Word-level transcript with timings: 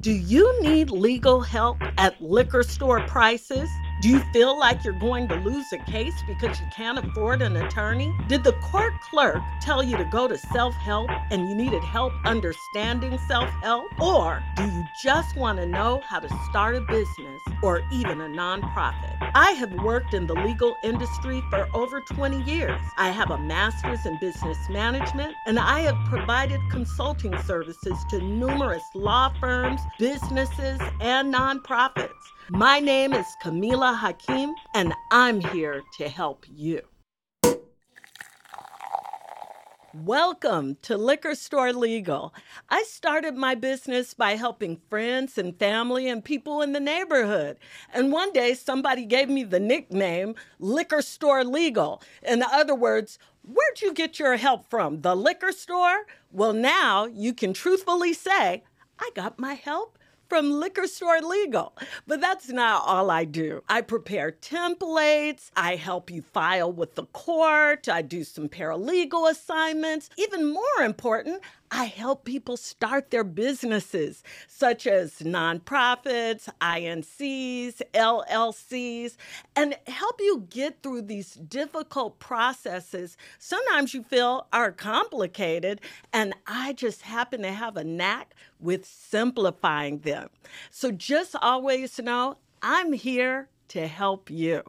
Do 0.00 0.12
you 0.12 0.62
need 0.62 0.90
legal 0.92 1.40
help 1.40 1.78
at 1.98 2.20
liquor 2.22 2.62
store 2.62 3.00
prices? 3.00 3.68
Do 4.00 4.08
you 4.08 4.20
feel 4.32 4.56
like 4.56 4.84
you're 4.84 4.92
going 4.92 5.26
to 5.26 5.34
lose 5.34 5.72
a 5.72 5.78
case 5.78 6.22
because 6.24 6.60
you 6.60 6.66
can't 6.70 6.98
afford 6.98 7.42
an 7.42 7.56
attorney? 7.56 8.14
Did 8.28 8.44
the 8.44 8.52
court 8.52 8.92
clerk 9.00 9.42
tell 9.60 9.82
you 9.82 9.96
to 9.96 10.04
go 10.04 10.28
to 10.28 10.38
self 10.38 10.72
help 10.76 11.10
and 11.32 11.48
you 11.48 11.56
needed 11.56 11.82
help 11.82 12.12
understanding 12.24 13.18
self 13.26 13.50
help? 13.60 13.86
Or 14.00 14.40
do 14.54 14.62
you 14.66 14.84
just 15.02 15.36
want 15.36 15.58
to 15.58 15.66
know 15.66 16.00
how 16.04 16.20
to 16.20 16.28
start 16.48 16.76
a 16.76 16.80
business 16.82 17.42
or 17.60 17.82
even 17.90 18.20
a 18.20 18.28
nonprofit? 18.28 19.16
I 19.34 19.50
have 19.52 19.72
worked 19.82 20.14
in 20.14 20.28
the 20.28 20.34
legal 20.34 20.76
industry 20.84 21.42
for 21.50 21.68
over 21.74 22.00
20 22.00 22.42
years. 22.42 22.80
I 22.98 23.10
have 23.10 23.32
a 23.32 23.38
master's 23.38 24.06
in 24.06 24.16
business 24.20 24.58
management 24.70 25.34
and 25.46 25.58
I 25.58 25.80
have 25.80 25.96
provided 26.08 26.60
consulting 26.70 27.36
services 27.42 27.98
to 28.10 28.20
numerous 28.20 28.84
law 28.94 29.32
firms, 29.40 29.80
businesses, 29.98 30.80
and 31.00 31.34
nonprofits. 31.34 32.12
My 32.50 32.80
name 32.80 33.12
is 33.12 33.26
Camila 33.42 33.94
Hakeem, 33.94 34.54
and 34.74 34.94
I'm 35.10 35.38
here 35.38 35.82
to 35.98 36.08
help 36.08 36.46
you. 36.48 36.80
Welcome 39.92 40.78
to 40.80 40.96
Liquor 40.96 41.34
Store 41.34 41.74
Legal. 41.74 42.32
I 42.70 42.84
started 42.84 43.36
my 43.36 43.54
business 43.54 44.14
by 44.14 44.36
helping 44.36 44.80
friends 44.88 45.36
and 45.36 45.58
family 45.58 46.08
and 46.08 46.24
people 46.24 46.62
in 46.62 46.72
the 46.72 46.80
neighborhood. 46.80 47.58
And 47.92 48.12
one 48.12 48.32
day 48.32 48.54
somebody 48.54 49.04
gave 49.04 49.28
me 49.28 49.44
the 49.44 49.60
nickname 49.60 50.34
Liquor 50.58 51.02
Store 51.02 51.44
Legal. 51.44 52.02
In 52.26 52.42
other 52.42 52.74
words, 52.74 53.18
where'd 53.42 53.82
you 53.82 53.92
get 53.92 54.18
your 54.18 54.38
help 54.38 54.70
from? 54.70 55.02
The 55.02 55.14
liquor 55.14 55.52
store? 55.52 56.06
Well, 56.32 56.54
now 56.54 57.04
you 57.04 57.34
can 57.34 57.52
truthfully 57.52 58.14
say, 58.14 58.62
I 58.98 59.10
got 59.14 59.38
my 59.38 59.52
help 59.52 59.97
from 60.28 60.50
Liquor 60.50 60.86
Store 60.86 61.20
Legal. 61.20 61.76
But 62.06 62.20
that's 62.20 62.48
not 62.48 62.82
all 62.84 63.10
I 63.10 63.24
do. 63.24 63.62
I 63.68 63.80
prepare 63.80 64.32
templates, 64.32 65.50
I 65.56 65.76
help 65.76 66.10
you 66.10 66.22
file 66.22 66.72
with 66.72 66.94
the 66.94 67.06
court, 67.06 67.88
I 67.88 68.02
do 68.02 68.24
some 68.24 68.48
paralegal 68.48 69.30
assignments. 69.30 70.10
Even 70.16 70.52
more 70.52 70.82
important, 70.84 71.42
I 71.70 71.84
help 71.84 72.24
people 72.24 72.56
start 72.56 73.10
their 73.10 73.24
businesses, 73.24 74.22
such 74.46 74.86
as 74.86 75.18
nonprofits, 75.18 76.48
INCs, 76.60 77.82
LLCs, 77.92 79.16
and 79.54 79.76
help 79.86 80.20
you 80.20 80.46
get 80.48 80.82
through 80.82 81.02
these 81.02 81.34
difficult 81.34 82.18
processes. 82.18 83.16
Sometimes 83.38 83.92
you 83.92 84.02
feel 84.02 84.46
are 84.52 84.72
complicated, 84.72 85.80
and 86.12 86.34
I 86.46 86.72
just 86.72 87.02
happen 87.02 87.42
to 87.42 87.52
have 87.52 87.76
a 87.76 87.84
knack 87.84 88.34
with 88.60 88.86
simplifying 88.86 89.98
them. 89.98 90.30
So 90.70 90.90
just 90.90 91.36
always 91.40 91.98
know 91.98 92.38
I'm 92.62 92.92
here 92.92 93.48
to 93.68 93.86
help 93.86 94.30
you. 94.30 94.62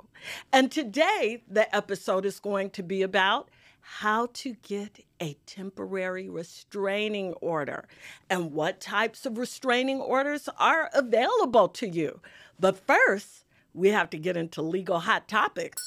And 0.52 0.72
today, 0.72 1.44
the 1.50 1.73
episode 1.75 2.25
is 2.25 2.39
going 2.39 2.72
to 2.72 2.83
be 2.83 3.02
about 3.02 3.50
how 3.81 4.28
to 4.33 4.53
get 4.61 5.00
a 5.19 5.36
temporary 5.45 6.30
restraining 6.30 7.33
order 7.33 7.88
and 8.30 8.52
what 8.52 8.80
types 8.80 9.25
of 9.25 9.38
restraining 9.38 10.00
orders 10.00 10.47
are 10.59 10.89
available 10.94 11.67
to 11.70 11.88
you. 11.88 12.22
But 12.59 12.77
first, 12.77 13.45
we 13.73 13.89
have 13.89 14.09
to 14.11 14.17
get 14.17 14.38
into 14.38 14.61
legal 14.61 15.00
hot 15.00 15.27
topics. 15.27 15.81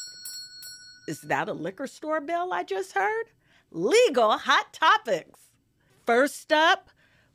Is 1.06 1.20
that 1.22 1.48
a 1.48 1.52
liquor 1.52 1.86
store 1.86 2.20
bell 2.20 2.52
I 2.52 2.62
just 2.64 2.92
heard? 2.92 3.27
Legal 3.70 4.38
hot 4.38 4.72
topics. 4.72 5.40
First 6.06 6.52
up, 6.52 6.90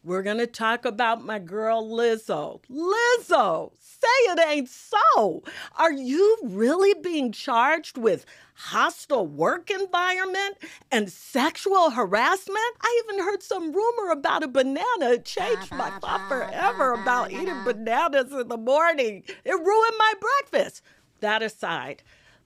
we're 0.08 0.24
going 0.24 0.38
to 0.38 0.48
talk 0.48 0.86
about 0.86 1.26
my 1.26 1.38
girl 1.38 1.84
Lizzo. 1.84 2.62
Lizzo, 2.72 3.74
say 3.78 4.08
it 4.08 4.40
ain't 4.48 4.70
so. 4.70 5.44
Are 5.76 5.92
you 5.92 6.38
really 6.44 6.94
being 7.02 7.34
charged 7.34 7.98
with 7.98 8.26
hostile 8.54 9.28
work 9.28 9.70
environment 9.70 10.60
and 10.94 11.12
sexual 11.12 11.90
harassment? 11.90 12.58
I 12.82 13.02
even 13.04 13.22
heard 13.22 13.44
some 13.44 13.74
rumor 13.74 14.12
about 14.12 14.44
a 14.44 14.48
banana. 14.48 15.12
It 15.12 15.26
changed 15.26 15.74
my 15.74 15.90
thought 16.00 16.30
forever 16.30 16.94
about 16.94 17.34
eating 17.34 17.66
bananas 17.66 18.32
in 18.32 18.48
the 18.48 18.58
morning. 18.58 19.24
It 19.44 19.52
ruined 19.52 19.96
my 20.00 20.14
breakfast. 20.22 20.84
That 21.20 21.44
aside, 21.44 22.02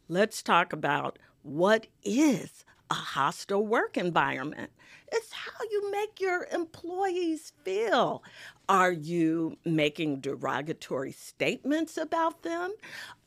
let's 0.07 0.41
talk 0.41 0.73
about 0.73 1.19
what 1.43 1.85
is 2.03 2.65
a 2.89 2.95
hostile 2.95 3.65
work 3.67 3.97
environment. 3.97 4.71
It's 5.11 5.31
how 5.33 5.65
you 5.69 5.91
make 5.91 6.21
your 6.21 6.47
employees 6.51 7.51
feel. 7.63 8.23
Are 8.69 8.91
you 8.91 9.57
making 9.65 10.21
derogatory 10.21 11.11
statements 11.11 11.97
about 11.97 12.43
them? 12.43 12.73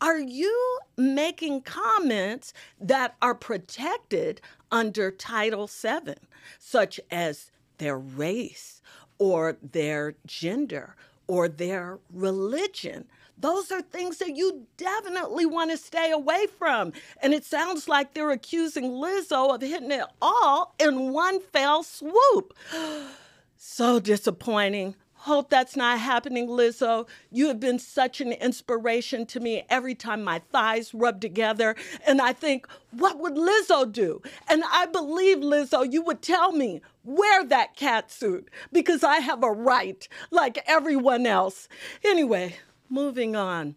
Are 0.01 0.19
you 0.19 0.79
making 0.97 1.63
comments 1.63 2.55
that 2.81 3.17
are 3.21 3.35
protected 3.35 4.41
under 4.73 5.11
Title 5.11 5.67
VII, 5.67 6.15
such 6.59 6.99
as 7.11 7.51
their 7.79 7.99
race 7.99 8.81
or 9.19 9.59
their 9.63 10.15
gender 10.27 10.97
or 11.27 11.49
their 11.49 11.99
religion? 12.13 13.07
Those 13.37 13.73
are 13.73 13.83
things 13.83 14.19
that 14.19 14.37
you 14.37 14.67
definitely 14.77 15.45
want 15.47 15.71
to 15.71 15.77
stay 15.77 16.13
away 16.13 16.47
from. 16.59 16.93
And 17.23 17.35
it 17.35 17.45
sounds 17.45 17.89
like 17.89 18.15
they're 18.15 18.31
accusing 18.31 18.85
Lizzo 18.85 19.55
of 19.55 19.61
hitting 19.61 19.91
it 19.91 20.05
all 20.23 20.75
in 20.79 21.13
one 21.13 21.41
fell 21.41 21.83
swoop. 21.83 22.55
so 23.57 23.99
disappointing. 24.01 24.95
Hope 25.25 25.51
that's 25.51 25.77
not 25.77 25.99
happening, 25.99 26.49
Lizzo. 26.49 27.07
You 27.31 27.49
have 27.49 27.61
been 27.61 27.79
such 27.79 28.21
an 28.23 28.33
inspiration 28.33 29.27
to 29.27 29.41
me 29.41 29.65
every 29.69 29.95
time 29.95 30.23
my 30.23 30.41
thighs 30.53 30.95
rub 30.95 31.21
together. 31.21 31.77
And 32.07 32.23
I 32.23 32.33
think, 32.33 32.67
what 32.91 33.19
would 33.19 33.35
Lizzo 33.35 33.91
do? 33.91 34.23
And 34.49 34.63
I 34.71 34.87
believe, 34.87 35.39
Lizzo, 35.39 35.91
you 35.91 36.03
would 36.03 36.23
tell 36.23 36.53
me, 36.53 36.81
wear 37.05 37.45
that 37.45 37.77
cat 37.77 38.11
suit 38.11 38.49
because 38.73 39.03
I 39.05 39.17
have 39.17 39.43
a 39.43 39.53
right 39.53 40.09
like 40.31 40.63
everyone 40.67 41.27
else. 41.27 41.69
Anyway, 42.05 42.57
Moving 42.95 43.35
on, 43.35 43.77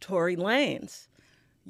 Tory 0.00 0.34
Lanez. 0.34 1.06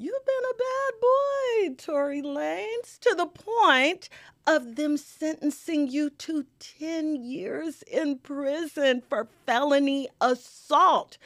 You've 0.01 0.25
been 0.25 0.33
a 0.49 0.55
bad 0.55 1.01
boy, 1.01 1.75
Tory 1.75 2.21
Lanez, 2.21 2.97
to 2.99 3.13
the 3.17 3.25
point 3.25 4.07
of 4.47 4.77
them 4.77 4.95
sentencing 4.95 5.89
you 5.89 6.09
to 6.11 6.45
10 6.79 7.17
years 7.17 7.81
in 7.81 8.19
prison 8.19 9.03
for 9.09 9.27
felony 9.45 10.07
assault. 10.21 11.17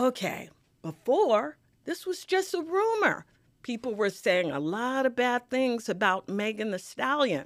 Okay, 0.00 0.50
before, 0.82 1.58
this 1.84 2.04
was 2.04 2.24
just 2.24 2.54
a 2.54 2.60
rumor. 2.60 3.24
People 3.62 3.94
were 3.94 4.10
saying 4.10 4.50
a 4.50 4.58
lot 4.58 5.06
of 5.06 5.14
bad 5.14 5.48
things 5.48 5.88
about 5.88 6.28
Megan 6.28 6.72
Thee 6.72 6.78
Stallion. 6.78 7.44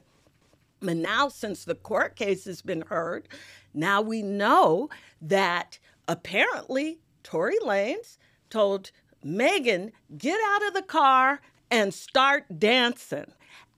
But 0.81 0.97
now, 0.97 1.29
since 1.29 1.65
the 1.65 1.75
court 1.75 2.17
case 2.17 2.47
has 2.47 2.63
been 2.63 2.85
heard, 2.89 3.29
now 3.75 4.01
we 4.01 4.23
know 4.23 4.89
that 5.21 5.79
apparently 6.09 6.99
Tory 7.23 7.59
Lanez 7.63 8.17
told 8.49 8.91
Megan, 9.23 9.93
get 10.17 10.39
out 10.49 10.67
of 10.67 10.75
the 10.75 10.83
car 10.83 11.41
and 11.71 11.93
start 11.95 12.59
dancing. 12.59 13.27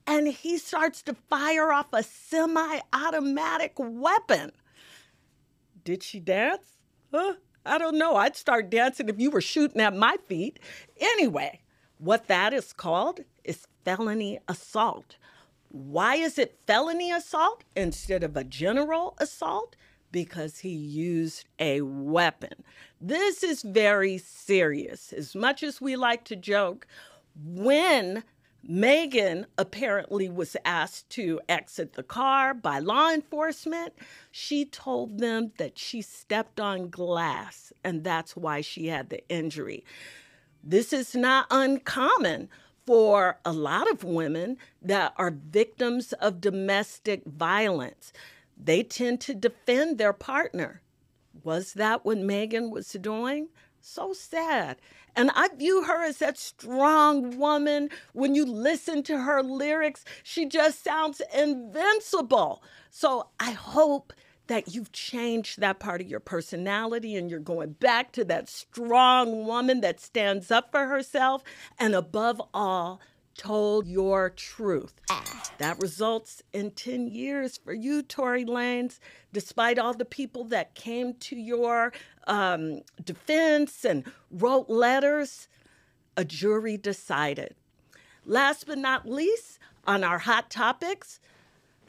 And 0.06 0.28
he 0.28 0.58
starts 0.58 1.02
to 1.02 1.16
fire 1.30 1.72
off 1.72 1.86
a 1.92 2.02
semi 2.02 2.80
automatic 2.92 3.74
weapon. 3.76 4.52
Did 5.84 6.02
she 6.02 6.20
dance? 6.20 6.78
Huh? 7.12 7.34
I 7.64 7.78
don't 7.78 7.98
know. 7.98 8.16
I'd 8.16 8.36
start 8.36 8.70
dancing 8.70 9.08
if 9.08 9.20
you 9.20 9.30
were 9.30 9.40
shooting 9.40 9.80
at 9.80 9.94
my 9.94 10.16
feet. 10.26 10.58
Anyway, 11.00 11.60
what 11.98 12.26
that 12.26 12.52
is 12.52 12.72
called 12.72 13.20
is 13.44 13.66
felony 13.84 14.40
assault. 14.48 15.16
Why 15.68 16.16
is 16.16 16.38
it 16.38 16.58
felony 16.66 17.12
assault 17.12 17.64
instead 17.76 18.24
of 18.24 18.36
a 18.36 18.44
general 18.44 19.14
assault? 19.18 19.76
Because 20.12 20.58
he 20.58 20.70
used 20.70 21.46
a 21.58 21.80
weapon. 21.80 22.62
This 23.00 23.42
is 23.42 23.62
very 23.62 24.18
serious. 24.18 25.12
As 25.12 25.34
much 25.34 25.62
as 25.62 25.80
we 25.80 25.96
like 25.96 26.24
to 26.24 26.36
joke, 26.36 26.86
when 27.34 28.22
Megan 28.64 29.46
apparently 29.58 30.28
was 30.28 30.56
asked 30.64 31.10
to 31.10 31.40
exit 31.48 31.94
the 31.94 32.02
car 32.02 32.54
by 32.54 32.78
law 32.78 33.10
enforcement. 33.10 33.92
She 34.30 34.64
told 34.64 35.18
them 35.18 35.52
that 35.58 35.78
she 35.78 36.00
stepped 36.00 36.60
on 36.60 36.88
glass 36.88 37.72
and 37.82 38.04
that's 38.04 38.36
why 38.36 38.60
she 38.60 38.86
had 38.86 39.10
the 39.10 39.26
injury. 39.28 39.84
This 40.62 40.92
is 40.92 41.16
not 41.16 41.46
uncommon 41.50 42.48
for 42.86 43.40
a 43.44 43.52
lot 43.52 43.90
of 43.90 44.04
women 44.04 44.58
that 44.80 45.12
are 45.16 45.32
victims 45.32 46.12
of 46.14 46.40
domestic 46.40 47.24
violence 47.24 48.12
they 48.64 48.82
tend 48.82 49.20
to 49.22 49.34
defend 49.34 49.98
their 49.98 50.12
partner. 50.12 50.82
Was 51.42 51.72
that 51.74 52.04
what 52.04 52.18
Megan 52.18 52.70
was 52.70 52.92
doing? 52.92 53.48
So 53.80 54.12
sad. 54.12 54.76
And 55.16 55.30
I 55.34 55.48
view 55.48 55.82
her 55.82 56.04
as 56.04 56.18
that 56.18 56.38
strong 56.38 57.36
woman. 57.36 57.90
When 58.12 58.34
you 58.34 58.44
listen 58.46 59.02
to 59.04 59.18
her 59.18 59.42
lyrics, 59.42 60.04
she 60.22 60.46
just 60.46 60.84
sounds 60.84 61.20
invincible. 61.34 62.62
So 62.90 63.28
I 63.40 63.50
hope 63.50 64.12
that 64.46 64.74
you've 64.74 64.92
changed 64.92 65.60
that 65.60 65.80
part 65.80 66.00
of 66.00 66.08
your 66.08 66.20
personality 66.20 67.16
and 67.16 67.30
you're 67.30 67.40
going 67.40 67.72
back 67.72 68.12
to 68.12 68.24
that 68.26 68.48
strong 68.48 69.46
woman 69.46 69.80
that 69.80 70.00
stands 70.00 70.50
up 70.50 70.70
for 70.70 70.86
herself 70.86 71.42
and, 71.78 71.94
above 71.94 72.40
all, 72.52 73.00
told 73.36 73.86
your 73.86 74.30
truth. 74.30 74.94
That 75.58 75.80
results 75.80 76.42
in 76.52 76.72
10 76.72 77.08
years 77.08 77.58
for 77.58 77.72
you, 77.72 78.02
Tory 78.02 78.44
Lanez, 78.44 78.98
despite 79.32 79.78
all 79.78 79.94
the 79.94 80.04
people 80.04 80.44
that 80.44 80.74
came 80.74 81.14
to 81.14 81.36
your 81.36 81.92
um, 82.26 82.82
defense 83.04 83.84
and 83.84 84.04
wrote 84.30 84.68
letters. 84.68 85.48
A 86.16 86.24
jury 86.24 86.76
decided. 86.76 87.54
Last 88.26 88.66
but 88.66 88.78
not 88.78 89.08
least, 89.08 89.58
on 89.86 90.04
our 90.04 90.18
hot 90.18 90.50
topics, 90.50 91.20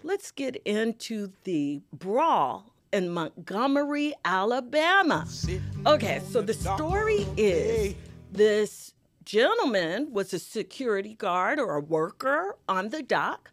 let's 0.02 0.32
get 0.32 0.56
into 0.66 1.32
the 1.44 1.82
brawl 1.92 2.74
in 2.92 3.10
Montgomery, 3.10 4.14
Alabama. 4.24 5.28
Okay, 5.86 6.22
so 6.30 6.42
the 6.42 6.54
story 6.54 7.28
is 7.38 7.96
this 8.32 8.94
gentleman 9.26 10.14
was 10.14 10.34
a 10.34 10.40
security 10.40 11.16
guard 11.16 11.60
or 11.60 11.76
a 11.76 11.82
worker 11.82 12.58
on 12.68 12.90
the 12.90 13.04
dock, 13.04 13.52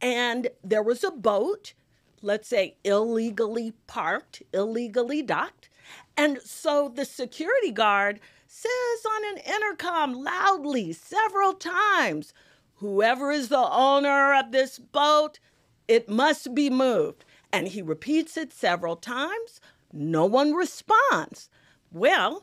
and 0.00 0.48
there 0.62 0.82
was 0.82 1.04
a 1.04 1.10
boat, 1.10 1.74
let's 2.20 2.48
say 2.48 2.76
illegally 2.84 3.72
parked, 3.86 4.42
illegally 4.52 5.22
docked. 5.22 5.68
And 6.16 6.40
so 6.42 6.92
the 6.94 7.04
security 7.04 7.70
guard 7.70 8.20
says 8.46 9.06
on 9.06 9.36
an 9.36 9.42
intercom 9.44 10.12
loudly 10.12 10.92
several 10.92 11.54
times, 11.54 12.34
Whoever 12.82 13.30
is 13.30 13.48
the 13.48 13.70
owner 13.70 14.34
of 14.34 14.50
this 14.50 14.80
boat, 14.80 15.38
it 15.86 16.08
must 16.08 16.52
be 16.52 16.68
moved. 16.68 17.24
And 17.52 17.68
he 17.68 17.80
repeats 17.80 18.36
it 18.36 18.52
several 18.52 18.96
times. 18.96 19.60
No 19.92 20.26
one 20.26 20.52
responds. 20.52 21.48
Well, 21.92 22.42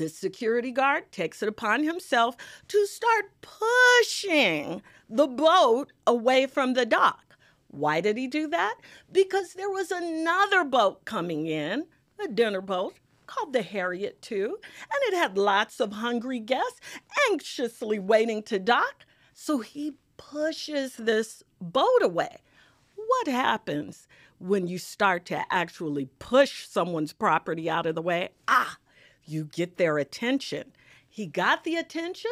the 0.00 0.08
security 0.08 0.70
guard 0.70 1.12
takes 1.12 1.42
it 1.42 1.48
upon 1.50 1.84
himself 1.84 2.34
to 2.68 2.86
start 2.86 3.26
pushing 3.42 4.80
the 5.10 5.26
boat 5.26 5.92
away 6.06 6.46
from 6.46 6.72
the 6.72 6.86
dock. 6.86 7.36
Why 7.68 8.00
did 8.00 8.16
he 8.16 8.26
do 8.26 8.48
that? 8.48 8.76
Because 9.12 9.52
there 9.52 9.68
was 9.68 9.90
another 9.90 10.64
boat 10.64 11.04
coming 11.04 11.46
in, 11.46 11.84
a 12.18 12.28
dinner 12.28 12.62
boat 12.62 12.94
called 13.26 13.52
the 13.52 13.60
Harriott 13.60 14.26
II, 14.32 14.44
and 14.44 15.02
it 15.02 15.14
had 15.14 15.36
lots 15.36 15.80
of 15.80 15.92
hungry 15.92 16.40
guests 16.40 16.80
anxiously 17.30 17.98
waiting 17.98 18.42
to 18.44 18.58
dock. 18.58 19.04
So 19.34 19.58
he 19.58 19.96
pushes 20.16 20.96
this 20.96 21.42
boat 21.60 22.02
away. 22.02 22.38
What 22.96 23.28
happens 23.28 24.08
when 24.38 24.66
you 24.66 24.78
start 24.78 25.26
to 25.26 25.44
actually 25.52 26.06
push 26.18 26.66
someone's 26.66 27.12
property 27.12 27.68
out 27.68 27.84
of 27.84 27.94
the 27.94 28.02
way? 28.02 28.30
Ah, 28.48 28.78
you 29.24 29.44
get 29.44 29.76
their 29.76 29.98
attention. 29.98 30.72
He 31.08 31.26
got 31.26 31.64
the 31.64 31.76
attention 31.76 32.30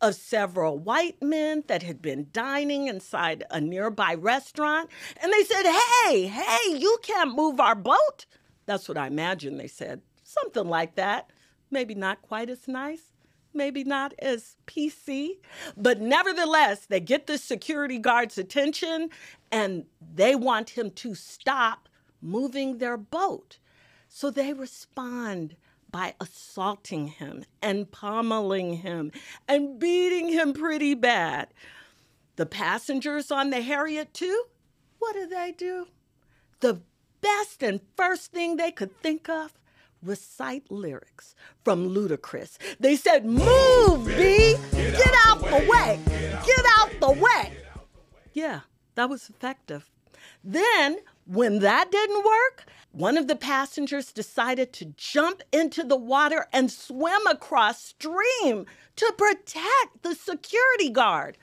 of 0.00 0.14
several 0.14 0.78
white 0.78 1.22
men 1.22 1.64
that 1.68 1.82
had 1.82 2.02
been 2.02 2.28
dining 2.32 2.88
inside 2.88 3.44
a 3.50 3.60
nearby 3.60 4.14
restaurant, 4.14 4.90
and 5.22 5.32
they 5.32 5.44
said, 5.44 5.64
Hey, 5.64 6.26
hey, 6.26 6.76
you 6.76 6.98
can't 7.02 7.34
move 7.34 7.60
our 7.60 7.74
boat. 7.74 8.26
That's 8.66 8.88
what 8.88 8.98
I 8.98 9.06
imagine 9.06 9.56
they 9.56 9.68
said. 9.68 10.02
Something 10.24 10.68
like 10.68 10.96
that. 10.96 11.30
Maybe 11.70 11.94
not 11.94 12.22
quite 12.22 12.50
as 12.50 12.68
nice, 12.68 13.12
maybe 13.52 13.82
not 13.82 14.12
as 14.20 14.56
PC, 14.66 15.38
but 15.76 16.00
nevertheless, 16.00 16.86
they 16.86 17.00
get 17.00 17.26
the 17.26 17.38
security 17.38 17.98
guard's 17.98 18.38
attention 18.38 19.10
and 19.50 19.84
they 20.14 20.36
want 20.36 20.70
him 20.70 20.90
to 20.90 21.14
stop 21.14 21.88
moving 22.22 22.78
their 22.78 22.96
boat. 22.96 23.58
So 24.08 24.30
they 24.30 24.52
respond 24.52 25.56
by 25.96 26.12
assaulting 26.20 27.06
him 27.06 27.42
and 27.62 27.90
pommeling 27.90 28.74
him 28.74 29.10
and 29.48 29.78
beating 29.78 30.28
him 30.28 30.52
pretty 30.52 30.92
bad. 30.92 31.48
The 32.36 32.44
passengers 32.44 33.30
on 33.30 33.48
the 33.48 33.62
Harriott 33.62 34.20
II, 34.20 34.36
what 34.98 35.14
do 35.14 35.26
they 35.26 35.54
do? 35.56 35.86
The 36.60 36.82
best 37.22 37.62
and 37.62 37.80
first 37.96 38.30
thing 38.30 38.56
they 38.56 38.72
could 38.72 38.94
think 39.00 39.30
of 39.30 39.54
recite 40.02 40.70
lyrics 40.70 41.34
from 41.64 41.88
Ludacris. 41.88 42.58
They 42.78 42.96
said, 42.96 43.24
Move, 43.24 44.04
B! 44.04 44.56
Get 44.72 45.14
out 45.26 45.40
the 45.40 45.66
way! 45.66 45.98
Get 46.44 46.66
out 46.78 46.90
the 47.00 47.12
way! 47.12 47.56
Yeah, 48.34 48.60
that 48.96 49.08
was 49.08 49.30
effective. 49.30 49.88
Then, 50.44 50.98
when 51.26 51.58
that 51.58 51.90
didn't 51.90 52.24
work, 52.24 52.64
one 52.92 53.18
of 53.18 53.26
the 53.26 53.36
passengers 53.36 54.12
decided 54.12 54.72
to 54.72 54.94
jump 54.96 55.42
into 55.52 55.82
the 55.82 55.96
water 55.96 56.46
and 56.52 56.70
swim 56.70 57.26
across 57.26 57.82
stream 57.82 58.64
to 58.96 59.14
protect 59.18 60.02
the 60.02 60.14
security 60.14 60.88
guard. 60.88 61.36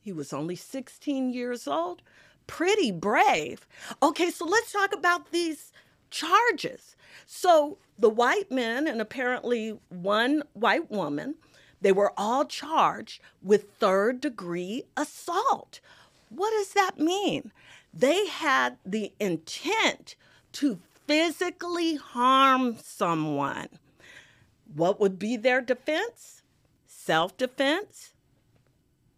He 0.00 0.12
was 0.12 0.32
only 0.32 0.56
16 0.56 1.32
years 1.32 1.66
old. 1.66 2.02
Pretty 2.46 2.90
brave. 2.90 3.66
Okay, 4.02 4.30
so 4.30 4.44
let's 4.44 4.72
talk 4.72 4.94
about 4.94 5.30
these 5.30 5.72
charges. 6.10 6.94
So 7.26 7.78
the 7.98 8.10
white 8.10 8.50
men 8.50 8.86
and 8.86 9.00
apparently 9.00 9.78
one 9.88 10.42
white 10.52 10.90
woman, 10.90 11.34
they 11.80 11.92
were 11.92 12.12
all 12.16 12.44
charged 12.44 13.20
with 13.42 13.72
third 13.74 14.20
degree 14.20 14.84
assault. 14.96 15.80
What 16.28 16.50
does 16.50 16.72
that 16.74 16.98
mean? 16.98 17.52
They 17.96 18.26
had 18.26 18.78
the 18.84 19.12
intent 19.20 20.16
to 20.52 20.80
physically 21.06 21.94
harm 21.94 22.76
someone. 22.82 23.68
What 24.74 24.98
would 24.98 25.18
be 25.18 25.36
their 25.36 25.60
defense? 25.60 26.42
Self 26.86 27.36
defense? 27.36 28.14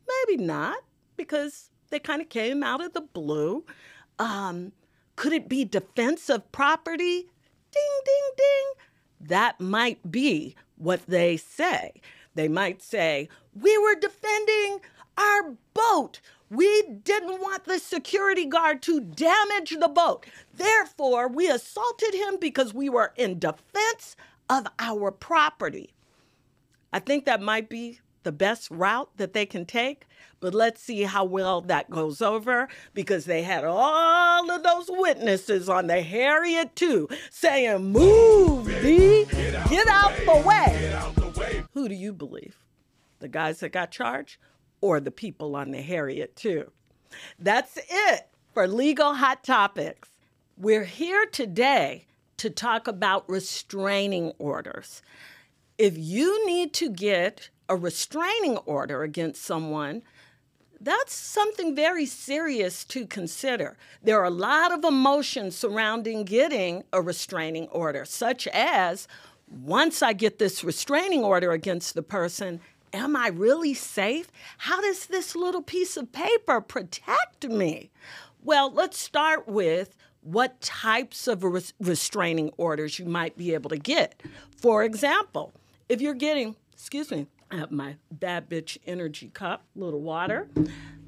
Maybe 0.06 0.42
not, 0.42 0.78
because 1.16 1.70
they 1.88 1.98
kind 1.98 2.20
of 2.20 2.28
came 2.28 2.62
out 2.62 2.84
of 2.84 2.92
the 2.92 3.00
blue. 3.00 3.64
Um, 4.18 4.72
could 5.14 5.32
it 5.32 5.48
be 5.48 5.64
defense 5.64 6.28
of 6.28 6.52
property? 6.52 7.28
Ding, 7.72 8.00
ding, 8.04 8.30
ding. 8.36 9.28
That 9.28 9.58
might 9.58 10.10
be 10.10 10.54
what 10.76 11.06
they 11.06 11.38
say. 11.38 12.00
They 12.34 12.48
might 12.48 12.82
say, 12.82 13.30
We 13.58 13.78
were 13.78 13.94
defending 13.94 14.80
our 15.16 15.56
boat. 15.74 16.20
We 16.48 16.82
didn't 17.02 17.40
want 17.40 17.64
the 17.64 17.78
security 17.78 18.46
guard 18.46 18.82
to 18.82 19.00
damage 19.00 19.70
the 19.78 19.88
boat. 19.88 20.26
Therefore, 20.54 21.28
we 21.28 21.48
assaulted 21.48 22.14
him 22.14 22.36
because 22.40 22.72
we 22.72 22.88
were 22.88 23.12
in 23.16 23.38
defense 23.38 24.16
of 24.48 24.66
our 24.78 25.10
property. 25.10 25.92
I 26.92 27.00
think 27.00 27.24
that 27.24 27.42
might 27.42 27.68
be 27.68 28.00
the 28.22 28.32
best 28.32 28.70
route 28.70 29.10
that 29.16 29.32
they 29.32 29.46
can 29.46 29.66
take, 29.66 30.06
but 30.40 30.54
let's 30.54 30.82
see 30.82 31.02
how 31.02 31.24
well 31.24 31.60
that 31.62 31.90
goes 31.90 32.20
over 32.20 32.68
because 32.94 33.24
they 33.24 33.42
had 33.42 33.64
all 33.64 34.50
of 34.50 34.62
those 34.62 34.86
witnesses 34.88 35.68
on 35.68 35.86
the 35.86 36.02
Harriott 36.02 36.80
II 36.80 37.06
saying, 37.30 37.92
Move, 37.92 38.66
B, 38.82 39.26
get 39.68 39.86
out 39.88 40.12
the 40.26 40.42
way. 40.44 41.64
Who 41.72 41.88
do 41.88 41.94
you 41.94 42.12
believe? 42.12 42.56
The 43.18 43.28
guys 43.28 43.60
that 43.60 43.70
got 43.70 43.90
charged 43.90 44.38
or 44.80 45.00
the 45.00 45.10
people 45.10 45.56
on 45.56 45.70
the 45.70 45.82
Harriott 45.82 46.40
II. 46.44 46.64
That's 47.38 47.78
it 47.88 48.28
for 48.52 48.66
Legal 48.66 49.14
Hot 49.14 49.42
Topics. 49.44 50.10
We're 50.56 50.84
here 50.84 51.26
today 51.26 52.06
to 52.38 52.50
talk 52.50 52.86
about 52.86 53.28
restraining 53.28 54.32
orders. 54.38 55.02
If 55.78 55.96
you 55.96 56.46
need 56.46 56.72
to 56.74 56.90
get 56.90 57.50
a 57.68 57.76
restraining 57.76 58.56
order 58.58 59.02
against 59.02 59.42
someone, 59.42 60.02
that's 60.80 61.14
something 61.14 61.74
very 61.74 62.06
serious 62.06 62.84
to 62.84 63.06
consider. 63.06 63.76
There 64.02 64.20
are 64.20 64.24
a 64.24 64.30
lot 64.30 64.72
of 64.72 64.84
emotions 64.84 65.56
surrounding 65.56 66.24
getting 66.24 66.84
a 66.92 67.00
restraining 67.00 67.68
order, 67.68 68.04
such 68.04 68.46
as 68.48 69.08
once 69.48 70.02
I 70.02 70.12
get 70.12 70.38
this 70.38 70.62
restraining 70.62 71.24
order 71.24 71.52
against 71.52 71.94
the 71.94 72.02
person, 72.02 72.60
am 72.96 73.14
I 73.16 73.28
really 73.28 73.74
safe? 73.74 74.30
How 74.58 74.80
does 74.80 75.06
this 75.06 75.36
little 75.36 75.62
piece 75.62 75.96
of 75.96 76.12
paper 76.12 76.60
protect 76.60 77.48
me? 77.48 77.90
Well, 78.42 78.72
let's 78.72 78.98
start 78.98 79.46
with 79.48 79.96
what 80.22 80.60
types 80.60 81.28
of 81.28 81.44
res- 81.44 81.74
restraining 81.80 82.50
orders 82.56 82.98
you 82.98 83.04
might 83.04 83.36
be 83.36 83.54
able 83.54 83.70
to 83.70 83.78
get. 83.78 84.22
For 84.56 84.82
example, 84.82 85.52
if 85.88 86.00
you're 86.00 86.14
getting, 86.14 86.56
excuse 86.72 87.10
me, 87.10 87.26
I 87.50 87.56
have 87.56 87.70
my 87.70 87.96
bad 88.10 88.48
bitch 88.48 88.78
energy 88.86 89.30
cup, 89.32 89.64
little 89.76 90.00
water. 90.00 90.48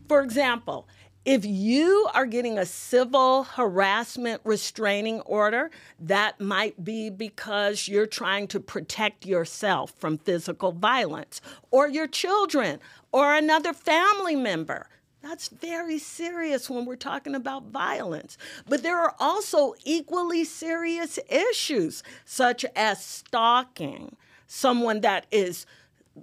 For 0.09 0.23
example, 0.23 0.88
if 1.28 1.44
you 1.44 2.08
are 2.14 2.25
getting 2.25 2.58
a 2.58 2.64
civil 2.64 3.44
harassment 3.44 4.40
restraining 4.44 5.20
order, 5.20 5.70
that 6.00 6.40
might 6.40 6.82
be 6.82 7.11
because 7.11 7.87
you're 7.87 8.06
trying 8.06 8.49
to 8.49 8.58
protect 8.58 9.26
yourself 9.26 9.92
from 9.99 10.16
physical 10.16 10.73
violence 10.73 11.42
or 11.70 11.87
your 11.87 12.06
children 12.06 12.80
or 13.12 13.35
another 13.35 13.75
family 13.75 14.37
member. 14.37 14.88
That's 15.20 15.49
very 15.49 15.99
serious 15.99 16.70
when 16.70 16.87
we're 16.87 16.97
talking 16.97 17.35
about 17.35 17.64
violence. 17.64 18.38
But 18.66 18.82
there 18.82 18.99
are 18.99 19.14
also 19.20 19.75
equally 19.85 20.44
serious 20.44 21.18
issues, 21.28 22.02
such 22.25 22.64
as 22.75 23.04
stalking, 23.04 24.16
someone 24.47 25.02
that 25.02 25.26
is 25.30 25.66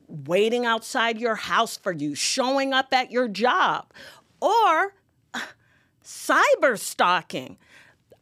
waiting 0.08 0.66
outside 0.66 1.20
your 1.20 1.36
house 1.36 1.78
for 1.78 1.92
you, 1.92 2.16
showing 2.16 2.74
up 2.74 2.92
at 2.92 3.12
your 3.12 3.28
job, 3.28 3.86
or 4.46 4.94
cyber 6.04 6.78
stalking. 6.78 7.58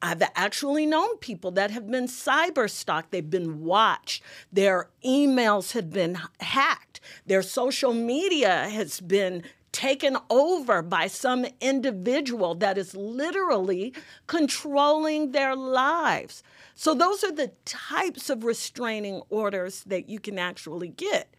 I've 0.01 0.23
actually 0.35 0.85
known 0.85 1.17
people 1.17 1.51
that 1.51 1.71
have 1.71 1.89
been 1.89 2.07
cyber 2.07 2.69
stalked. 2.69 3.11
They've 3.11 3.29
been 3.29 3.63
watched. 3.63 4.23
Their 4.51 4.89
emails 5.05 5.73
have 5.73 5.91
been 5.91 6.19
hacked. 6.39 6.99
Their 7.25 7.41
social 7.41 7.93
media 7.93 8.69
has 8.69 8.99
been 8.99 9.43
taken 9.71 10.17
over 10.29 10.81
by 10.81 11.07
some 11.07 11.45
individual 11.59 12.53
that 12.55 12.77
is 12.77 12.95
literally 12.95 13.93
controlling 14.27 15.31
their 15.31 15.55
lives. 15.55 16.43
So, 16.75 16.93
those 16.93 17.23
are 17.23 17.31
the 17.31 17.51
types 17.65 18.29
of 18.29 18.43
restraining 18.43 19.21
orders 19.29 19.83
that 19.85 20.09
you 20.09 20.19
can 20.19 20.37
actually 20.37 20.89
get. 20.89 21.33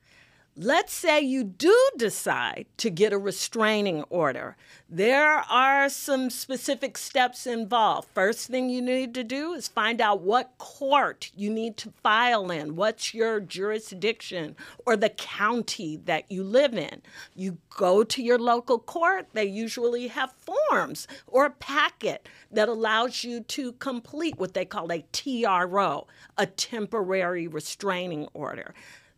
Let's 0.56 0.94
say 0.94 1.20
you 1.20 1.42
do 1.42 1.76
decide 1.96 2.66
to 2.76 2.88
get 2.88 3.12
a 3.12 3.18
restraining 3.18 4.04
order. 4.04 4.56
There 4.88 5.38
are 5.50 5.88
some 5.88 6.30
specific 6.30 6.96
steps 6.96 7.44
involved. 7.44 8.06
First 8.14 8.46
thing 8.46 8.70
you 8.70 8.80
need 8.80 9.14
to 9.14 9.24
do 9.24 9.54
is 9.54 9.66
find 9.66 10.00
out 10.00 10.20
what 10.20 10.56
court 10.58 11.32
you 11.34 11.50
need 11.50 11.76
to 11.78 11.92
file 12.04 12.52
in. 12.52 12.76
What's 12.76 13.12
your 13.12 13.40
jurisdiction 13.40 14.54
or 14.86 14.96
the 14.96 15.08
county 15.08 15.96
that 16.04 16.30
you 16.30 16.44
live 16.44 16.74
in? 16.74 17.02
You 17.34 17.58
go 17.76 18.04
to 18.04 18.22
your 18.22 18.38
local 18.38 18.78
court, 18.78 19.26
they 19.32 19.46
usually 19.46 20.06
have 20.06 20.34
forms 20.34 21.08
or 21.26 21.46
a 21.46 21.50
packet 21.50 22.28
that 22.52 22.68
allows 22.68 23.24
you 23.24 23.40
to 23.40 23.72
complete 23.72 24.38
what 24.38 24.54
they 24.54 24.64
call 24.64 24.92
a 24.92 25.04
TRO, 25.10 26.06
a 26.38 26.46
temporary 26.46 27.48
restraining 27.48 28.28
order. 28.34 28.72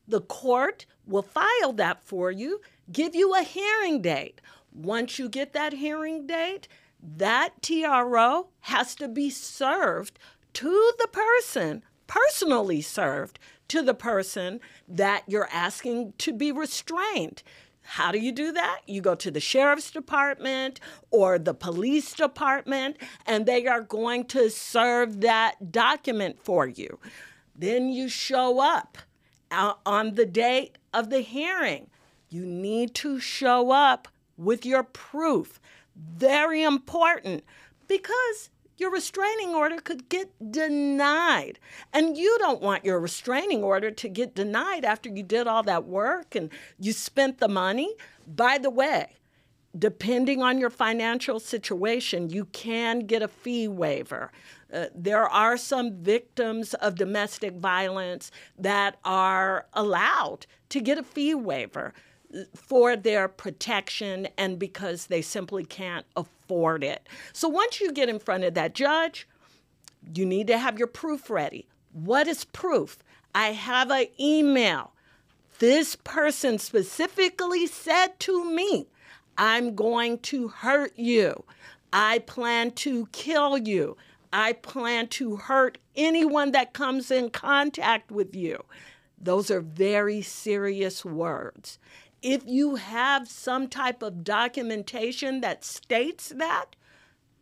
The 0.09 0.21
court 0.21 0.87
will 1.07 1.23
file 1.23 1.73
that 1.75 2.03
for 2.03 2.31
you, 2.31 2.61
give 2.93 3.15
you 3.15 3.35
a 3.35 3.43
hearing 3.43 4.03
date. 4.03 4.41
Once 4.73 5.19
you 5.19 5.29
get 5.29 5.53
that 5.53 5.73
hearing 5.73 6.27
date, 6.27 6.69
that 7.03 7.63
TRO 7.63 8.49
has 8.61 8.95
to 8.97 9.09
be 9.09 9.31
served 9.31 10.19
to 10.55 10.93
the 10.99 11.09
person, 11.09 11.83
personally 12.07 12.81
served 12.81 13.39
to 13.69 13.83
the 13.83 13.95
person 13.95 14.61
that 14.89 15.25
you're 15.27 15.49
asking 15.53 16.15
to 16.19 16.33
be 16.33 16.53
restrained. 16.53 17.43
How 17.83 18.11
do 18.11 18.19
you 18.19 18.33
do 18.33 18.53
that? 18.53 18.81
You 18.87 19.01
go 19.01 19.15
to 19.15 19.31
the 19.31 19.41
sheriff's 19.41 19.91
department 19.91 20.81
or 21.11 21.39
the 21.39 21.55
police 21.55 22.13
department, 22.15 22.97
and 23.27 23.47
they 23.47 23.67
are 23.67 23.81
going 23.83 24.25
to 24.27 24.51
serve 24.51 25.21
that 25.21 25.71
document 25.71 26.39
for 26.43 26.67
you. 26.67 26.99
Then 27.55 27.89
you 27.89 28.09
show 28.09 28.61
up 28.61 28.99
on 29.51 30.15
the 30.15 30.27
date 30.27 30.79
of 30.93 31.11
the 31.11 31.21
hearing. 31.21 31.89
You 32.29 32.45
need 32.45 32.95
to 32.97 33.21
show 33.21 33.71
up 33.71 34.09
with 34.37 34.67
your 34.67 34.83
proof. 34.83 35.61
Very 35.95 36.63
important 36.63 37.45
because 37.89 38.51
your 38.77 38.91
restraining 38.91 39.55
order 39.55 39.81
could 39.81 40.09
get 40.09 40.31
denied. 40.53 41.59
And 41.93 42.17
you 42.17 42.37
don't 42.39 42.61
want 42.61 42.85
your 42.85 43.01
restraining 43.01 43.63
order 43.63 43.91
to 43.91 44.09
get 44.09 44.35
denied 44.35 44.85
after 44.85 45.09
you 45.09 45.23
did 45.23 45.47
all 45.47 45.63
that 45.63 45.87
work 45.87 46.35
and 46.35 46.51
you 46.79 46.93
spent 46.93 47.39
the 47.39 47.49
money. 47.49 47.95
By 48.27 48.59
the 48.59 48.71
way, 48.71 49.17
depending 49.79 50.43
on 50.43 50.59
your 50.59 50.71
financial 50.71 51.41
situation, 51.41 52.29
you 52.31 52.47
can 52.47 53.01
get 53.01 53.23
a 53.23 53.29
fee 53.29 53.69
waiver. 53.69 54.31
Uh, 54.73 54.87
there 54.95 55.29
are 55.29 55.57
some 55.57 55.93
victims 56.03 56.75
of 56.75 56.97
domestic 56.97 57.55
violence 57.55 58.31
that 58.59 58.99
are 59.05 59.67
allowed 59.75 60.47
to 60.71 60.81
get 60.81 60.99
a 60.99 61.03
fee 61.03 61.35
waiver 61.35 61.95
uh, 62.35 62.41
for 62.55 62.97
their 62.97 63.29
protection 63.29 64.27
and 64.37 64.59
because 64.59 65.07
they 65.07 65.23
simply 65.23 65.65
can't 65.65 66.07
afford 66.17 66.83
it. 66.83 67.09
So 67.33 67.49
once 67.49 67.81
you 67.81 67.93
get 67.93 68.09
in 68.09 68.19
front 68.19 68.45
of 68.45 68.55
that 68.55 68.75
judge, 68.75 69.29
you 70.15 70.27
need 70.27 70.47
to 70.49 70.59
have 70.59 70.79
your 70.79 70.89
proof 70.89 71.31
ready. 71.31 71.67
What 71.93 72.27
is 72.27 72.45
proof? 72.45 72.99
I 73.35 73.53
have 73.53 73.91
an 73.91 74.07
email. 74.19 74.93
This 75.59 75.97
person 75.97 76.59
specifically 76.59 77.67
said 77.67 78.19
to 78.21 78.45
me, 78.45 78.89
I'm 79.39 79.75
going 79.75 80.19
to 80.21 80.49
hurt 80.49 80.93
you. 80.97 81.45
I 81.93 82.19
plan 82.21 82.73
to 82.73 83.07
kill 83.13 83.57
you. 83.59 83.97
I 84.33 84.53
plan 84.55 85.09
to 85.09 85.37
hurt 85.37 85.79
anyone 85.95 86.53
that 86.53 86.73
comes 86.73 87.11
in 87.11 87.31
contact 87.31 88.11
with 88.11 88.35
you. 88.35 88.65
Those 89.19 89.51
are 89.51 89.61
very 89.61 90.23
serious 90.23 91.05
words. 91.05 91.79
If 92.23 92.43
you 92.47 92.77
have 92.77 93.29
some 93.29 93.69
type 93.69 94.03
of 94.03 94.25
documentation 94.25 95.41
that 95.41 95.65
states 95.65 96.33
that, 96.37 96.77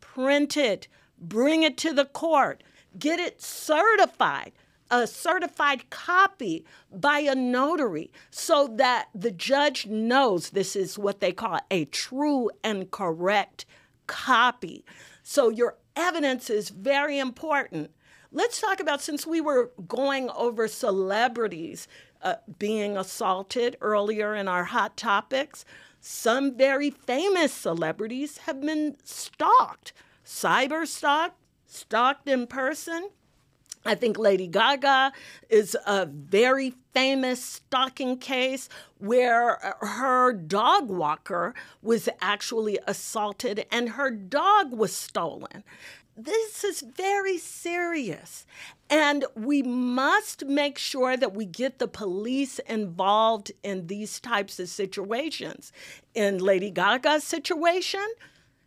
print 0.00 0.57
it, 0.57 0.88
bring 1.19 1.62
it 1.62 1.76
to 1.79 1.93
the 1.93 2.05
court, 2.05 2.62
get 2.99 3.19
it 3.19 3.41
certified, 3.41 4.53
a 4.91 5.07
certified 5.07 5.91
copy 5.91 6.64
by 6.93 7.21
a 7.21 7.35
notary 7.35 8.12
so 8.31 8.69
that 8.76 9.09
the 9.14 9.31
judge 9.31 9.87
knows 9.87 10.50
this 10.50 10.76
is 10.76 10.99
what 10.99 11.21
they 11.21 11.33
call 11.33 11.59
a 11.71 11.87
true 11.87 12.50
and 12.62 12.91
correct 12.91 13.64
copy. 14.07 14.85
So 15.23 15.49
your 15.49 15.79
evidence 15.97 16.51
is 16.51 16.69
very 16.71 17.19
important. 17.19 17.91
Let's 18.33 18.61
talk 18.61 18.81
about 18.81 19.01
since 19.01 19.27
we 19.27 19.41
were 19.41 19.71
going 19.87 20.29
over 20.31 20.67
celebrities 20.67 21.87
uh, 22.23 22.37
being 22.59 22.97
assaulted 22.97 23.77
earlier 23.81 24.35
in 24.35 24.49
our 24.49 24.65
hot 24.65 24.97
topics, 24.97 25.65
some 26.01 26.57
very 26.57 26.91
famous 26.91 27.53
celebrities 27.53 28.39
have 28.39 28.61
been 28.61 28.97
stalked, 29.05 29.93
cyber 30.25 30.87
stalked, 30.87 31.39
stalked 31.67 32.29
in 32.29 32.47
person. 32.47 33.11
I 33.85 33.95
think 33.95 34.19
Lady 34.19 34.47
Gaga 34.47 35.12
is 35.50 35.76
a 35.87 36.07
very 36.07 36.75
famous 36.95 37.43
stalking 37.45 38.19
case 38.19 38.69
where 38.99 39.64
uh, 39.64 39.87
her 39.87 40.33
dog 40.33 40.88
walker 40.88 41.55
was 41.83 42.09
actually 42.21 42.79
assaulted 42.87 43.67
and 43.71 43.91
her 43.91 44.11
dog 44.11 44.73
was 44.73 44.95
stolen. 44.95 45.64
This 46.17 46.62
is 46.62 46.81
very 46.81 47.38
serious. 47.38 48.47
And 48.88 49.25
we 49.35 49.62
must 49.62 50.45
make 50.45 50.79
sure 50.79 51.17
that 51.17 51.35
we 51.35 51.45
get 51.45 51.79
the 51.79 51.88
police 51.88 52.61
involved 52.61 53.50
in 53.62 53.88
these 53.88 54.21
types 54.21 54.61
of 54.61 54.69
situations. 54.69 55.73
In 56.14 56.38
Lady 56.38 56.71
Gaga's 56.71 57.25
situation, 57.25 58.07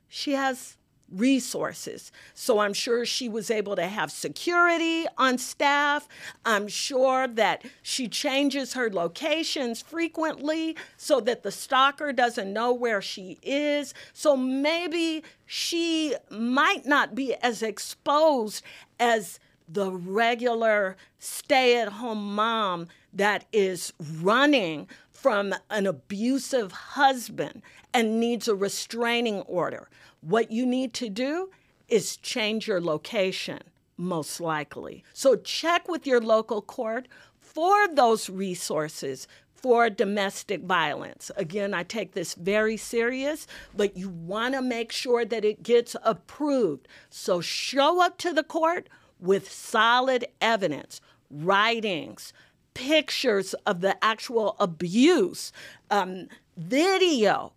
she 0.10 0.34
has 0.34 0.78
resources. 1.12 2.12
So 2.34 2.60
I'm 2.60 2.74
sure 2.74 3.06
she 3.06 3.30
was 3.30 3.50
able 3.50 3.76
to 3.76 3.88
have 3.88 4.12
security 4.12 5.06
on 5.18 5.38
staff. 5.38 6.08
I'm 6.46 6.68
sure 6.68 7.28
that 7.28 7.64
she 7.82 8.08
changes 8.08 8.74
her 8.74 8.90
locations 8.90 9.82
frequently 9.82 10.76
so 10.98 11.20
that 11.22 11.44
the 11.44 11.52
stalker 11.52 12.12
doesn't 12.12 12.52
know 12.52 12.74
where 12.74 13.02
she 13.02 13.38
is. 13.42 13.94
So 14.14 14.36
maybe 14.36 15.24
she 15.46 16.16
might 16.30 16.86
not 16.86 17.16
be 17.16 17.36
as 17.36 17.64
exposed 17.64 18.64
as 19.00 19.40
the 19.68 19.92
regular 19.92 20.96
stay 21.20 21.80
at 21.80 21.90
home 21.90 22.36
mom 22.36 22.88
that 23.14 23.46
is 23.52 23.94
running 24.22 24.88
from 25.18 25.52
an 25.72 25.88
abusive 25.88 26.72
husband 26.72 27.64
and 27.92 28.20
needs 28.20 28.48
a 28.48 28.54
restraining 28.54 29.42
order. 29.42 29.90
What 30.22 30.52
you 30.52 30.64
need 30.64 30.94
to 30.94 31.10
do 31.10 31.50
is 31.88 32.18
change 32.18 32.68
your 32.68 32.80
location, 32.80 33.62
most 33.98 34.40
likely. 34.40 35.04
So 35.14 35.36
check 35.36 35.90
with 35.90 36.06
your 36.06 36.22
local 36.22 36.62
court 36.62 37.08
for 37.40 37.88
those 37.88 38.30
resources 38.30 39.28
for 39.56 39.90
domestic 39.90 40.62
violence. 40.62 41.32
Again, 41.36 41.74
I 41.74 41.82
take 41.82 42.14
this 42.14 42.36
very 42.36 42.78
serious, 42.78 43.48
but 43.76 43.98
you 43.98 44.10
want 44.10 44.54
to 44.54 44.62
make 44.62 44.92
sure 44.92 45.26
that 45.26 45.44
it 45.44 45.64
gets 45.64 45.96
approved. 46.04 46.88
So 47.10 47.42
show 47.42 48.04
up 48.04 48.20
to 48.20 48.34
the 48.34 48.44
court 48.44 48.88
with 49.20 49.52
solid 49.52 50.28
evidence, 50.40 51.02
writings, 51.32 52.34
pictures 52.78 53.56
of 53.66 53.82
the 53.82 53.98
actual 54.06 54.56
abuse, 54.60 55.52
um, 55.90 56.28
video, 56.56 57.52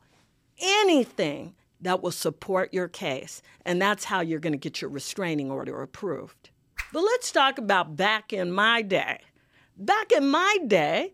anything 0.59 1.55
that 1.83 2.03
will 2.03 2.11
support 2.11 2.73
your 2.73 2.89
case. 2.89 3.43
And 3.67 3.81
that's 3.83 4.05
how 4.05 4.23
you're 4.23 4.41
going 4.41 4.55
to 4.55 4.59
get 4.59 4.81
your 4.81 4.91
restraining 4.91 5.50
order 5.50 5.83
approved. 5.83 6.49
But 6.91 7.03
let's 7.03 7.31
talk 7.31 7.59
about 7.59 7.97
back 7.97 8.33
in 8.33 8.50
my 8.50 8.81
day. 8.81 9.21
Back 9.77 10.11
in 10.11 10.31
my 10.31 10.57
day, 10.67 11.12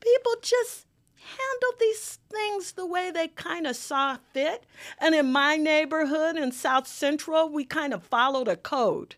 people 0.00 0.32
just 0.40 0.86
handled 1.16 1.80
these 1.80 2.20
things 2.30 2.72
the 2.72 2.86
way 2.86 3.10
they 3.10 3.26
kind 3.26 3.66
of 3.66 3.74
saw 3.74 4.18
fit. 4.32 4.62
And 5.00 5.16
in 5.16 5.32
my 5.32 5.56
neighborhood 5.56 6.36
in 6.36 6.52
South 6.52 6.86
Central, 6.86 7.48
we 7.48 7.64
kind 7.64 7.92
of 7.92 8.04
followed 8.04 8.46
a 8.46 8.56
code. 8.56 9.16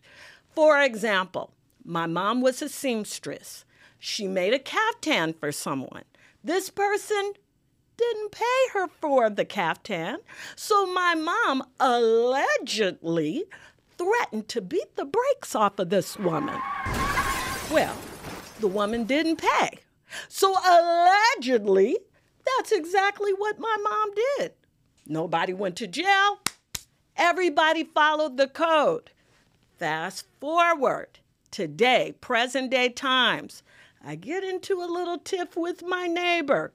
For 0.49 0.81
example, 0.81 1.53
my 1.85 2.07
mom 2.07 2.41
was 2.41 2.61
a 2.63 2.69
seamstress. 2.69 3.65
She 4.03 4.27
made 4.27 4.51
a 4.51 4.57
caftan 4.57 5.33
for 5.33 5.51
someone. 5.51 6.05
This 6.43 6.71
person 6.71 7.33
didn't 7.97 8.31
pay 8.31 8.69
her 8.73 8.87
for 8.87 9.29
the 9.29 9.45
caftan, 9.45 10.17
so 10.55 10.91
my 10.91 11.13
mom 11.13 11.63
allegedly 11.79 13.43
threatened 13.99 14.47
to 14.47 14.59
beat 14.59 14.95
the 14.95 15.05
brakes 15.05 15.53
off 15.53 15.77
of 15.77 15.91
this 15.91 16.17
woman. 16.17 16.59
Well, 17.69 17.95
the 18.59 18.67
woman 18.67 19.03
didn't 19.03 19.35
pay. 19.35 19.77
So 20.27 20.55
allegedly, 20.67 21.95
that's 22.43 22.71
exactly 22.71 23.33
what 23.33 23.59
my 23.59 23.77
mom 23.83 24.09
did. 24.39 24.53
Nobody 25.05 25.53
went 25.53 25.75
to 25.75 25.85
jail. 25.85 26.39
Everybody 27.15 27.83
followed 27.83 28.37
the 28.37 28.47
code. 28.47 29.11
Fast 29.77 30.25
forward 30.39 31.19
today, 31.51 32.15
present 32.19 32.71
day 32.71 32.89
times. 32.89 33.61
I 34.03 34.15
get 34.15 34.43
into 34.43 34.81
a 34.81 34.85
little 34.85 35.17
tiff 35.19 35.55
with 35.55 35.83
my 35.83 36.07
neighbor. 36.07 36.73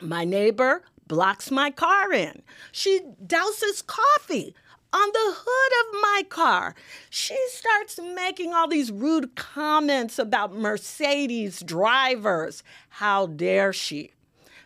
My 0.00 0.24
neighbor 0.24 0.82
blocks 1.06 1.50
my 1.50 1.70
car 1.70 2.12
in. 2.12 2.42
She 2.72 3.00
douses 3.24 3.86
coffee 3.86 4.54
on 4.92 5.08
the 5.12 5.34
hood 5.36 5.96
of 5.96 6.02
my 6.02 6.22
car. 6.28 6.74
She 7.10 7.36
starts 7.48 7.98
making 7.98 8.52
all 8.52 8.68
these 8.68 8.90
rude 8.90 9.34
comments 9.36 10.18
about 10.18 10.54
Mercedes 10.54 11.60
drivers. 11.60 12.62
How 12.88 13.26
dare 13.26 13.72
she? 13.72 14.10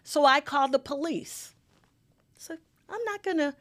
So 0.02 0.24
I 0.24 0.40
called 0.40 0.72
the 0.72 0.78
police. 0.78 1.54
So 2.38 2.56
I'm 2.88 3.04
not 3.04 3.22
going 3.22 3.38
to, 3.38 3.54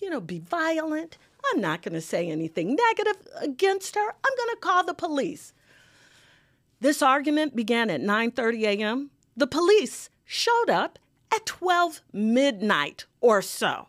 you 0.00 0.10
know, 0.10 0.20
be 0.20 0.38
violent. 0.38 1.18
I'm 1.52 1.60
not 1.60 1.82
going 1.82 1.94
to 1.94 2.00
say 2.00 2.30
anything 2.30 2.74
negative 2.74 3.26
against 3.40 3.94
her. 3.94 4.08
I'm 4.08 4.36
going 4.36 4.54
to 4.54 4.60
call 4.60 4.84
the 4.84 4.94
police. 4.94 5.52
This 6.80 7.02
argument 7.02 7.56
began 7.56 7.90
at 7.90 8.00
9:30 8.00 8.62
a.m. 8.62 9.10
The 9.36 9.46
police 9.48 10.10
showed 10.24 10.70
up 10.70 10.98
at 11.34 11.44
12 11.44 12.02
midnight 12.12 13.06
or 13.20 13.42
so, 13.42 13.88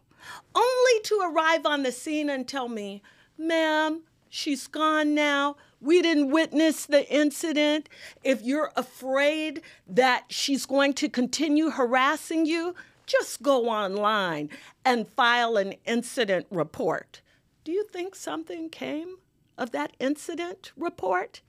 only 0.56 1.02
to 1.04 1.20
arrive 1.22 1.66
on 1.66 1.84
the 1.84 1.92
scene 1.92 2.30
and 2.30 2.48
tell 2.48 2.68
me, 2.68 3.04
"Ma'am, 3.38 4.04
she's 4.28 4.66
gone 4.68 5.14
now. 5.14 5.56
We 5.80 6.02
didn't 6.02 6.32
witness 6.32 6.86
the 6.86 7.08
incident. 7.14 7.90
If 8.24 8.42
you're 8.42 8.72
afraid 8.76 9.62
that 9.88 10.26
she's 10.30 10.66
going 10.66 10.94
to 10.96 11.10
continue 11.10 11.70
harassing 11.70 12.46
you, 12.46 12.76
just 13.06 13.42
go 13.44 13.70
online 13.70 14.50
and 14.84 15.08
file 15.08 15.58
an 15.58 15.76
incident 15.86 16.48
report." 16.50 17.22
Do 17.64 17.72
you 17.72 17.84
think 17.84 18.16
something 18.16 18.70
came 18.70 19.20
of 19.58 19.72
that 19.72 19.96
incident 20.00 20.72
report? 20.76 21.42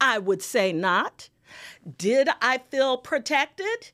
I 0.00 0.18
would 0.18 0.42
say 0.42 0.72
not. 0.72 1.28
Did 1.96 2.28
I 2.40 2.58
feel 2.70 2.96
protected? 2.98 3.90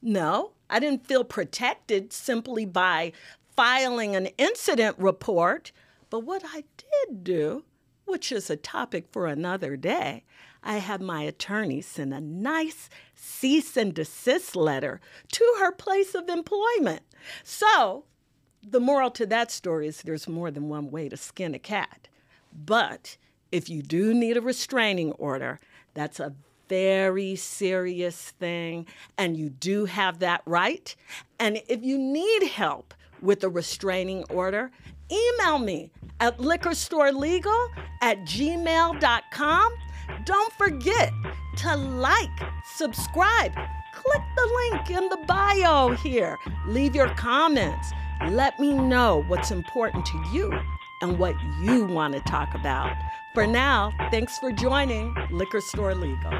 No, 0.00 0.52
I 0.70 0.78
didn't 0.78 1.06
feel 1.06 1.24
protected 1.24 2.12
simply 2.12 2.64
by 2.64 3.12
filing 3.56 4.14
an 4.14 4.26
incident 4.38 4.96
report. 4.98 5.72
But 6.10 6.20
what 6.20 6.42
I 6.46 6.64
did 6.76 7.24
do, 7.24 7.64
which 8.04 8.30
is 8.32 8.48
a 8.48 8.56
topic 8.56 9.06
for 9.10 9.26
another 9.26 9.76
day, 9.76 10.24
I 10.62 10.78
had 10.78 11.00
my 11.00 11.22
attorney 11.22 11.80
send 11.80 12.14
a 12.14 12.20
nice 12.20 12.88
cease 13.14 13.76
and 13.76 13.94
desist 13.94 14.56
letter 14.56 15.00
to 15.32 15.56
her 15.60 15.72
place 15.72 16.14
of 16.14 16.28
employment. 16.28 17.02
So, 17.42 18.04
the 18.62 18.80
moral 18.80 19.10
to 19.12 19.26
that 19.26 19.50
story 19.50 19.86
is 19.88 20.02
there's 20.02 20.28
more 20.28 20.50
than 20.50 20.68
one 20.68 20.90
way 20.90 21.08
to 21.08 21.16
skin 21.16 21.54
a 21.54 21.58
cat. 21.58 22.08
But 22.52 23.16
if 23.52 23.68
you 23.68 23.82
do 23.82 24.14
need 24.14 24.36
a 24.36 24.40
restraining 24.40 25.12
order, 25.12 25.60
that's 25.94 26.20
a 26.20 26.34
very 26.68 27.34
serious 27.34 28.30
thing, 28.38 28.86
and 29.16 29.36
you 29.36 29.48
do 29.48 29.86
have 29.86 30.18
that 30.18 30.42
right. 30.44 30.94
And 31.38 31.60
if 31.68 31.82
you 31.82 31.98
need 31.98 32.44
help 32.44 32.94
with 33.22 33.42
a 33.42 33.48
restraining 33.48 34.24
order, 34.24 34.70
email 35.10 35.58
me 35.58 35.90
at 36.20 36.38
liquorstorelegal 36.38 37.68
at 38.02 38.18
gmail.com. 38.20 39.72
Don't 40.24 40.52
forget 40.54 41.12
to 41.58 41.76
like, 41.76 42.28
subscribe, 42.76 43.52
click 43.94 44.22
the 44.36 44.70
link 44.70 44.90
in 44.90 45.08
the 45.08 45.24
bio 45.26 45.90
here, 45.90 46.36
leave 46.66 46.94
your 46.94 47.08
comments. 47.14 47.92
Let 48.30 48.58
me 48.58 48.72
know 48.72 49.24
what's 49.28 49.50
important 49.50 50.04
to 50.06 50.24
you 50.32 50.52
and 51.02 51.18
what 51.18 51.34
you 51.60 51.84
want 51.84 52.14
to 52.14 52.20
talk 52.20 52.54
about. 52.54 52.96
For 53.38 53.46
now, 53.46 53.92
thanks 54.10 54.36
for 54.36 54.50
joining 54.50 55.14
Liquor 55.30 55.60
Store 55.60 55.94
Legal. 55.94 56.32